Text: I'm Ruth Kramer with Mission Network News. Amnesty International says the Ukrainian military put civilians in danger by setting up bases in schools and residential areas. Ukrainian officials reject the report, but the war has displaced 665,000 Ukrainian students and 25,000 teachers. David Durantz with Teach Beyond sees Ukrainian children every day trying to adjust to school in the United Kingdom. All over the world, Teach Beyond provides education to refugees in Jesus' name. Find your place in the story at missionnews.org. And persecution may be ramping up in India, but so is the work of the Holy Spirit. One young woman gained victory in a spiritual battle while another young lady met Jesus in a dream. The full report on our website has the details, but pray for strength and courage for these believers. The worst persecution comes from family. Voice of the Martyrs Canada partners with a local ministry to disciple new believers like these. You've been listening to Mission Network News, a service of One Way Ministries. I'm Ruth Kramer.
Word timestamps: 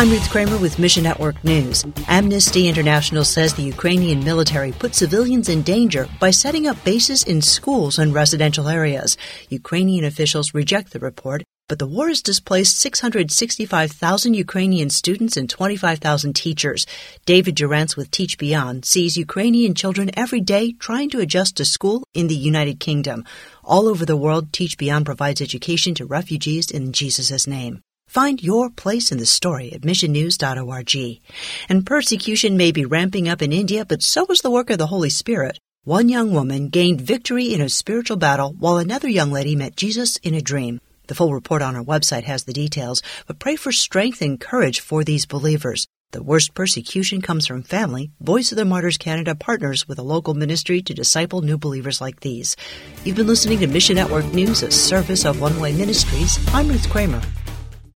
I'm 0.00 0.08
Ruth 0.08 0.30
Kramer 0.30 0.56
with 0.56 0.78
Mission 0.78 1.02
Network 1.02 1.44
News. 1.44 1.84
Amnesty 2.08 2.68
International 2.68 3.22
says 3.22 3.52
the 3.52 3.70
Ukrainian 3.74 4.24
military 4.24 4.72
put 4.72 4.94
civilians 4.94 5.50
in 5.50 5.60
danger 5.60 6.08
by 6.18 6.30
setting 6.30 6.66
up 6.66 6.82
bases 6.84 7.22
in 7.22 7.42
schools 7.42 7.98
and 7.98 8.14
residential 8.14 8.66
areas. 8.68 9.18
Ukrainian 9.50 10.06
officials 10.06 10.54
reject 10.54 10.94
the 10.94 11.00
report, 11.00 11.42
but 11.68 11.78
the 11.78 11.86
war 11.86 12.08
has 12.08 12.22
displaced 12.22 12.78
665,000 12.78 14.32
Ukrainian 14.32 14.88
students 14.88 15.36
and 15.36 15.50
25,000 15.50 16.34
teachers. 16.34 16.86
David 17.26 17.56
Durantz 17.56 17.94
with 17.94 18.10
Teach 18.10 18.38
Beyond 18.38 18.86
sees 18.86 19.18
Ukrainian 19.18 19.74
children 19.74 20.10
every 20.14 20.40
day 20.40 20.72
trying 20.72 21.10
to 21.10 21.20
adjust 21.20 21.58
to 21.58 21.66
school 21.66 22.04
in 22.14 22.28
the 22.28 22.42
United 22.52 22.80
Kingdom. 22.80 23.26
All 23.62 23.86
over 23.86 24.06
the 24.06 24.16
world, 24.16 24.50
Teach 24.50 24.78
Beyond 24.78 25.04
provides 25.04 25.42
education 25.42 25.94
to 25.96 26.06
refugees 26.06 26.70
in 26.70 26.94
Jesus' 26.94 27.46
name. 27.46 27.82
Find 28.10 28.42
your 28.42 28.70
place 28.70 29.12
in 29.12 29.18
the 29.18 29.24
story 29.24 29.72
at 29.72 29.82
missionnews.org. 29.82 31.20
And 31.68 31.86
persecution 31.86 32.56
may 32.56 32.72
be 32.72 32.84
ramping 32.84 33.28
up 33.28 33.40
in 33.40 33.52
India, 33.52 33.84
but 33.84 34.02
so 34.02 34.26
is 34.26 34.40
the 34.40 34.50
work 34.50 34.68
of 34.70 34.78
the 34.78 34.88
Holy 34.88 35.10
Spirit. 35.10 35.60
One 35.84 36.08
young 36.08 36.32
woman 36.32 36.70
gained 36.70 37.00
victory 37.00 37.54
in 37.54 37.60
a 37.60 37.68
spiritual 37.68 38.16
battle 38.16 38.52
while 38.58 38.78
another 38.78 39.08
young 39.08 39.30
lady 39.30 39.54
met 39.54 39.76
Jesus 39.76 40.16
in 40.24 40.34
a 40.34 40.42
dream. 40.42 40.80
The 41.06 41.14
full 41.14 41.32
report 41.32 41.62
on 41.62 41.76
our 41.76 41.84
website 41.84 42.24
has 42.24 42.42
the 42.42 42.52
details, 42.52 43.00
but 43.28 43.38
pray 43.38 43.54
for 43.54 43.70
strength 43.70 44.20
and 44.22 44.40
courage 44.40 44.80
for 44.80 45.04
these 45.04 45.24
believers. 45.24 45.86
The 46.10 46.20
worst 46.20 46.52
persecution 46.52 47.22
comes 47.22 47.46
from 47.46 47.62
family. 47.62 48.10
Voice 48.18 48.50
of 48.50 48.56
the 48.56 48.64
Martyrs 48.64 48.98
Canada 48.98 49.36
partners 49.36 49.86
with 49.86 50.00
a 50.00 50.02
local 50.02 50.34
ministry 50.34 50.82
to 50.82 50.92
disciple 50.92 51.42
new 51.42 51.56
believers 51.56 52.00
like 52.00 52.18
these. 52.18 52.56
You've 53.04 53.14
been 53.14 53.28
listening 53.28 53.60
to 53.60 53.68
Mission 53.68 53.94
Network 53.94 54.24
News, 54.34 54.64
a 54.64 54.72
service 54.72 55.24
of 55.24 55.40
One 55.40 55.60
Way 55.60 55.72
Ministries. 55.74 56.40
I'm 56.52 56.66
Ruth 56.66 56.90
Kramer. 56.90 57.22